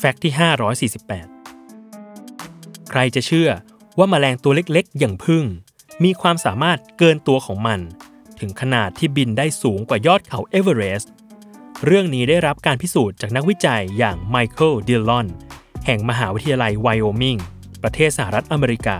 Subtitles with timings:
[0.00, 0.32] Fact ที่
[1.00, 3.50] 548 ใครจะเชื่อ
[3.98, 5.44] ว่าแมลงตัวเล็กๆ อย่างผึ้ง
[6.04, 7.80] มีความสามารถเกินตัวของมัน
[8.40, 11.12] ถึงขนาดที่บินได้สูงกว่ายอดเขาเอเวอเรสต์
[11.86, 15.26] เรื่องนี้ได้รับการพิสูจน์จากนักวิจัยอย่างไมเคิลดิลลอน
[15.86, 17.36] แห่งมหาวิทยาลัยไวโอมิง
[17.82, 18.98] ประเทศสหรัฐอเมริกา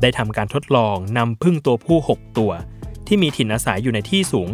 [0.00, 2.52] ได้ทำการทดลองนำผึ้งตัวผู้ 6 ตัว
[3.06, 4.48] ที่มีถิ่นอาศัยอยู่ในที่สูง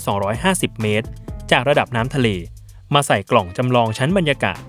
[0.00, 1.06] 3,250 เมตร
[1.50, 2.28] จากระดับน้ำทะเล
[2.94, 4.60] มาใส่กล่องจำลองชั้นบรรยากาศ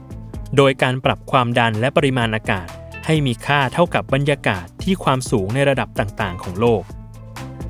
[0.56, 2.68] โดยการปรับความดันและปริมาณอากาศ
[3.06, 6.84] ให้มีค่าเท่ากับบรรยากาศที่ความสูงในระดับต่างๆ ของโลก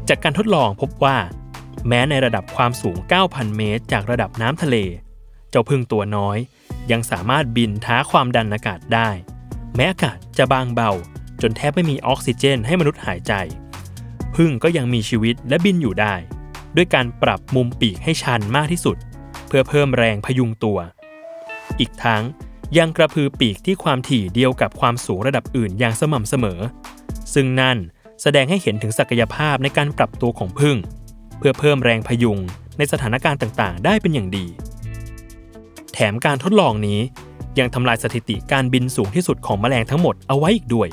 [0.10, 1.18] จากการทดลองพบว่า
[1.88, 4.78] แม้ในระดับความสูง 9,000 เมตร จากระดับน้ำทะเล
[5.50, 6.38] เจ้าพึ่งตัวน้อย
[6.92, 9.10] ยังสามารถบินท้าความดันอากาศได้
[9.76, 10.92] แม้อากาศจะบางเบา
[11.42, 13.34] จนแทบไม่มีออกซิเจนให้มนุษย์หายใจ
[14.36, 16.16] พึ่งก็ยังมีชีวิตและบินอยู่ได้
[16.76, 18.98] ด้วยการปรับมุมปีกให้ชันมากที่สุด
[19.48, 20.78] เพื่อเพิ่มแรงพยุงตัว
[21.80, 22.24] อีกทั้ง
[22.78, 26.60] ยังกระพือปีกที่ความถี่เดียวกับความสูงระดับอื่นอย่างสม่ำเสมอ
[27.34, 27.78] ซึ่งนั่น
[28.22, 30.78] แสดงให้เห็นถึงศักยภาพในการปรับตัวของพึ่ง
[31.38, 32.38] เพื่อเพิ่มแรงพยุง
[32.78, 34.46] ในสถานการณ์ต่างๆ ได้เป็นอย่างดี
[35.94, 37.00] แถมการทดลองนี้
[37.60, 40.88] ยังทำลายสถิติการบินสูงที่สุดของแมลงทั้งหมดเอาไว้อีกด้วย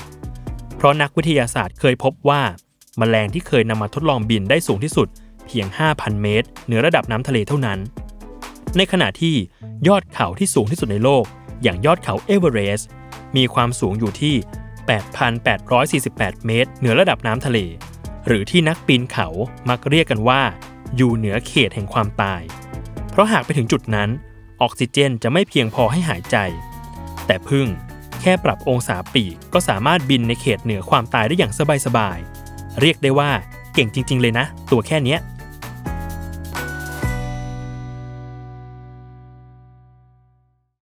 [0.75, 2.41] เพราะนักวิทยาศาสตร์เคยพบว่า
[2.97, 5.07] แมลงที่เคยนำมาทดลองบินได้สูงที่สุด
[5.47, 7.79] เพียง 5,000 เมตรเหนือระดับน้ำทะเลเท่านั้น
[8.77, 9.35] ในขณะที่
[9.87, 11.25] ยอดเขาที่สูงที่สุดในโลก
[11.63, 12.89] อย่างยอดเขาเอเวอเรสต์
[13.35, 14.35] มีความสูงอยู่ที่
[15.25, 17.59] 8,848 เมตร เหนือระดับน้ำทะเล
[18.27, 19.27] หรือที่นักปีนเขา
[19.69, 20.41] มักเรียกกันว่า
[20.95, 22.41] อยู่เหนือเขตแห่งความตาย
[23.11, 24.09] เพราะหากไปถึงจุดนั้น
[24.61, 26.37] ออกซิเจนจะไม่เพียงพอให้หายใจ
[27.25, 27.67] แต่พึ่ง
[28.21, 31.53] แค่ปรับองศาปีกก็สามารถบินในเขตเหนือความตายได้อย่าง
[31.85, 33.31] สบายๆเรียกได้ว่า
[33.73, 35.19] เก่งจริง ๆ เลยนะ ตัวแค่เนี้ย